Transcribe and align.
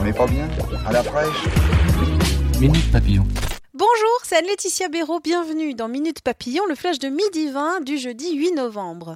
On 0.00 0.04
n'est 0.04 0.12
pas 0.12 0.26
bien 0.26 0.48
À 0.86 0.92
la 0.92 1.02
fraîche 1.02 1.44
Minute 2.60 2.92
Papillon. 2.92 3.26
Bonjour, 3.74 4.18
c'est 4.22 4.36
Anne-Laetitia 4.36 4.88
Béraud, 4.88 5.20
bienvenue 5.20 5.74
dans 5.74 5.88
Minute 5.88 6.20
Papillon, 6.22 6.62
le 6.68 6.74
flash 6.74 6.98
de 6.98 7.08
midi 7.08 7.50
20 7.50 7.80
du 7.80 7.98
jeudi 7.98 8.36
8 8.36 8.52
novembre. 8.52 9.14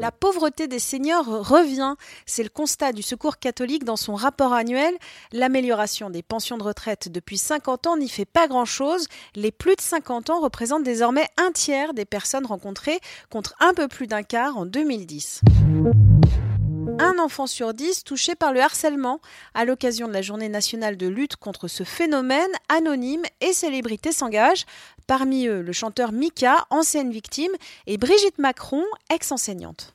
La 0.00 0.10
pauvreté 0.10 0.66
des 0.66 0.80
seniors 0.80 1.26
revient. 1.26 1.94
C'est 2.26 2.42
le 2.42 2.48
constat 2.48 2.92
du 2.92 3.02
Secours 3.02 3.38
catholique 3.38 3.84
dans 3.84 3.96
son 3.96 4.14
rapport 4.14 4.52
annuel. 4.52 4.94
L'amélioration 5.32 6.10
des 6.10 6.22
pensions 6.22 6.58
de 6.58 6.64
retraite 6.64 7.08
depuis 7.08 7.38
50 7.38 7.86
ans 7.86 7.96
n'y 7.96 8.08
fait 8.08 8.24
pas 8.24 8.48
grand-chose. 8.48 9.06
Les 9.36 9.52
plus 9.52 9.76
de 9.76 9.80
50 9.80 10.30
ans 10.30 10.40
représentent 10.40 10.82
désormais 10.82 11.28
un 11.36 11.52
tiers 11.52 11.94
des 11.94 12.04
personnes 12.04 12.46
rencontrées 12.46 12.98
contre 13.30 13.54
un 13.60 13.74
peu 13.74 13.86
plus 13.86 14.08
d'un 14.08 14.24
quart 14.24 14.56
en 14.56 14.66
2010 14.66 15.42
un 16.98 17.18
enfant 17.18 17.46
sur 17.46 17.74
dix 17.74 18.04
touché 18.04 18.34
par 18.34 18.52
le 18.52 18.60
harcèlement. 18.60 19.20
À 19.54 19.64
l'occasion 19.64 20.08
de 20.08 20.12
la 20.12 20.22
journée 20.22 20.48
nationale 20.48 20.96
de 20.96 21.06
lutte 21.06 21.36
contre 21.36 21.68
ce 21.68 21.84
phénomène, 21.84 22.50
anonymes 22.68 23.24
et 23.40 23.52
célébrités 23.52 24.12
s'engagent. 24.12 24.66
Parmi 25.06 25.46
eux, 25.46 25.62
le 25.62 25.72
chanteur 25.72 26.12
Mika, 26.12 26.66
ancienne 26.70 27.10
victime, 27.10 27.52
et 27.86 27.98
Brigitte 27.98 28.38
Macron, 28.38 28.84
ex-enseignante. 29.10 29.94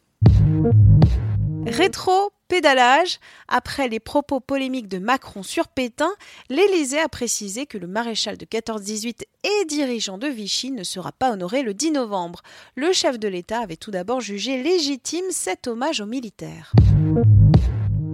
Rétro 1.69 2.31
pédalage. 2.47 3.19
Après 3.47 3.87
les 3.87 3.99
propos 3.99 4.39
polémiques 4.39 4.87
de 4.87 4.99
Macron 4.99 5.43
sur 5.43 5.67
Pétain, 5.67 6.11
l'Élysée 6.49 6.99
a 6.99 7.09
précisé 7.09 7.65
que 7.65 7.77
le 7.77 7.87
maréchal 7.87 8.37
de 8.37 8.45
14-18 8.45 9.23
et 9.43 9.65
dirigeant 9.65 10.17
de 10.17 10.27
Vichy 10.27 10.71
ne 10.71 10.83
sera 10.83 11.11
pas 11.11 11.31
honoré 11.31 11.63
le 11.63 11.73
10 11.73 11.91
novembre. 11.91 12.41
Le 12.75 12.93
chef 12.93 13.19
de 13.19 13.27
l'État 13.27 13.59
avait 13.59 13.75
tout 13.75 13.91
d'abord 13.91 14.21
jugé 14.21 14.63
légitime 14.63 15.25
cet 15.29 15.67
hommage 15.67 15.99
aux 15.99 16.05
militaires. 16.05 16.73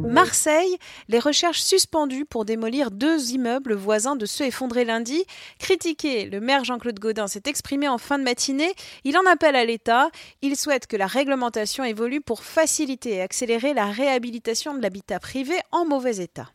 Marseille, 0.07 0.77
les 1.07 1.19
recherches 1.19 1.61
suspendues 1.61 2.25
pour 2.25 2.45
démolir 2.45 2.91
deux 2.91 3.31
immeubles 3.31 3.73
voisins 3.73 4.15
de 4.15 4.25
ceux 4.25 4.45
effondrés 4.45 4.85
lundi. 4.85 5.23
Critiqué, 5.59 6.25
le 6.25 6.39
maire 6.39 6.63
Jean-Claude 6.63 6.99
Gaudin 6.99 7.27
s'est 7.27 7.43
exprimé 7.45 7.87
en 7.87 7.97
fin 7.97 8.19
de 8.19 8.23
matinée. 8.23 8.73
Il 9.05 9.17
en 9.17 9.25
appelle 9.31 9.55
à 9.55 9.65
l'État. 9.65 10.09
Il 10.41 10.55
souhaite 10.55 10.87
que 10.87 10.97
la 10.97 11.07
réglementation 11.07 11.83
évolue 11.83 12.21
pour 12.21 12.43
faciliter 12.43 13.15
et 13.15 13.21
accélérer 13.21 13.73
la 13.73 13.85
réhabilitation 13.85 14.73
de 14.73 14.81
l'habitat 14.81 15.19
privé 15.19 15.55
en 15.71 15.85
mauvais 15.85 16.17
état. 16.17 16.49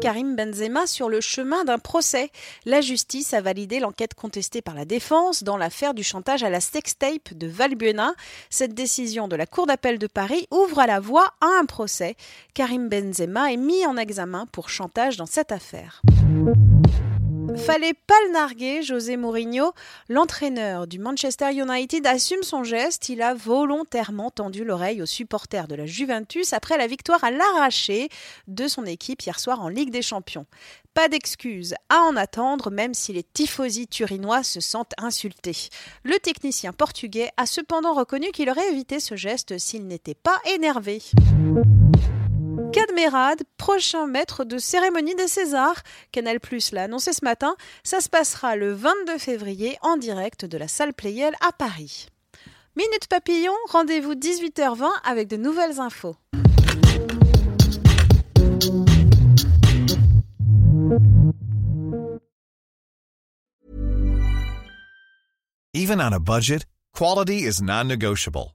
Karim 0.00 0.34
Benzema 0.34 0.86
sur 0.86 1.10
le 1.10 1.20
chemin 1.20 1.64
d'un 1.64 1.78
procès. 1.78 2.30
La 2.64 2.80
justice 2.80 3.34
a 3.34 3.42
validé 3.42 3.80
l'enquête 3.80 4.14
contestée 4.14 4.62
par 4.62 4.74
la 4.74 4.86
défense 4.86 5.42
dans 5.42 5.58
l'affaire 5.58 5.92
du 5.92 6.02
chantage 6.02 6.42
à 6.42 6.48
la 6.48 6.60
sextape 6.60 7.34
de 7.34 7.46
Valbuena. 7.46 8.14
Cette 8.48 8.72
décision 8.72 9.28
de 9.28 9.36
la 9.36 9.44
Cour 9.44 9.66
d'appel 9.66 9.98
de 9.98 10.06
Paris 10.06 10.46
ouvre 10.50 10.82
la 10.86 11.00
voie 11.00 11.34
à 11.42 11.48
un 11.60 11.66
procès. 11.66 12.16
Karim 12.54 12.88
Benzema 12.88 13.52
est 13.52 13.58
mis 13.58 13.84
en 13.84 13.98
examen 13.98 14.46
pour 14.46 14.70
chantage 14.70 15.18
dans 15.18 15.26
cette 15.26 15.52
affaire. 15.52 16.00
Fallait 17.56 17.94
pas 17.94 18.14
le 18.26 18.32
narguer, 18.32 18.82
José 18.82 19.16
Mourinho. 19.16 19.72
L'entraîneur 20.08 20.86
du 20.86 20.98
Manchester 20.98 21.52
United 21.52 22.06
assume 22.06 22.42
son 22.42 22.64
geste. 22.64 23.08
Il 23.08 23.22
a 23.22 23.34
volontairement 23.34 24.30
tendu 24.30 24.64
l'oreille 24.64 25.02
aux 25.02 25.06
supporters 25.06 25.68
de 25.68 25.74
la 25.74 25.86
Juventus 25.86 26.52
après 26.52 26.78
la 26.78 26.86
victoire 26.86 27.22
à 27.22 27.30
l'arraché 27.30 28.08
de 28.48 28.68
son 28.68 28.84
équipe 28.86 29.22
hier 29.22 29.38
soir 29.38 29.60
en 29.60 29.68
Ligue 29.68 29.90
des 29.90 30.02
Champions. 30.02 30.46
Pas 30.94 31.08
d'excuses 31.08 31.74
à 31.88 32.00
en 32.00 32.16
attendre, 32.16 32.70
même 32.70 32.94
si 32.94 33.12
les 33.12 33.22
tifosi 33.22 33.86
turinois 33.86 34.42
se 34.42 34.60
sentent 34.60 34.94
insultés. 34.98 35.68
Le 36.02 36.18
technicien 36.18 36.72
portugais 36.72 37.30
a 37.36 37.46
cependant 37.46 37.94
reconnu 37.94 38.30
qu'il 38.32 38.50
aurait 38.50 38.70
évité 38.72 39.00
ce 39.00 39.16
geste 39.16 39.58
s'il 39.58 39.86
n'était 39.86 40.14
pas 40.14 40.38
énervé. 40.54 41.00
Cadmerade, 42.72 43.42
prochain 43.56 44.06
maître 44.06 44.44
de 44.44 44.56
cérémonie 44.58 45.16
des 45.16 45.26
Césars. 45.26 45.82
Canal 46.12 46.38
Plus 46.38 46.70
l'a 46.70 46.84
annoncé 46.84 47.12
ce 47.12 47.24
matin. 47.24 47.56
Ça 47.82 48.00
se 48.00 48.08
passera 48.08 48.54
le 48.54 48.72
22 48.72 49.18
février 49.18 49.76
en 49.82 49.96
direct 49.96 50.44
de 50.44 50.56
la 50.56 50.68
salle 50.68 50.94
Playel 50.94 51.34
à 51.46 51.50
Paris. 51.50 52.06
Minute 52.76 53.08
Papillon, 53.08 53.54
rendez-vous 53.70 54.14
18h20 54.14 54.88
avec 55.04 55.26
de 55.26 55.36
nouvelles 55.36 55.80
infos. 55.80 56.16
Even 65.74 66.00
on 66.00 66.12
a 66.12 66.20
budget, 66.20 66.66
quality 66.94 67.44
is 67.44 67.60
non-negotiable. 67.60 68.54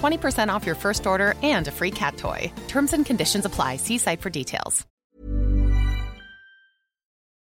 20% 0.01 0.49
off 0.49 0.65
your 0.65 0.75
first 0.75 1.07
order 1.07 1.35
and 1.41 1.67
a 1.67 1.71
free 1.71 1.91
cat 1.91 2.17
toy. 2.17 2.51
Terms 2.67 2.93
and 2.93 3.05
conditions 3.05 3.45
apply. 3.45 3.77
See 3.77 3.97
site 3.97 4.21
for 4.21 4.29
details. 4.29 4.85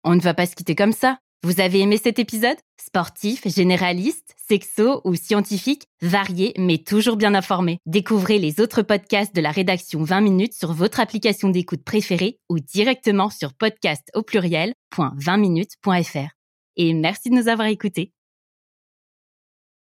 On 0.03 0.15
ne 0.15 0.21
va 0.21 0.33
pas 0.33 0.45
se 0.45 0.55
quitter 0.55 0.75
comme 0.75 0.91
ça. 0.91 1.17
Vous 1.43 1.61
avez 1.61 1.79
aimé 1.79 1.97
cet 1.97 2.19
épisode? 2.19 2.57
Sportif, 2.77 3.47
généraliste, 3.47 4.35
sexo 4.47 5.01
ou 5.03 5.15
scientifique, 5.15 5.87
varié 6.01 6.53
mais 6.57 6.77
toujours 6.77 7.17
bien 7.17 7.35
informé. 7.35 7.79
Découvrez 7.85 8.39
les 8.39 8.61
autres 8.61 8.81
podcasts 8.81 9.35
de 9.35 9.41
la 9.41 9.51
rédaction 9.51 10.03
20 10.03 10.21
minutes 10.21 10.53
sur 10.53 10.71
votre 10.73 11.01
application 11.01 11.49
d'écoute 11.49 11.83
préférée 11.83 12.39
ou 12.49 12.59
directement 12.59 13.29
sur 13.29 13.53
podcast 13.53 14.09
au 14.13 14.23
pluriel.20minutes.fr. 14.23 16.29
Et 16.75 16.93
merci 16.93 17.29
de 17.29 17.35
nous 17.35 17.49
avoir 17.49 17.67
écoutés. 17.67 18.13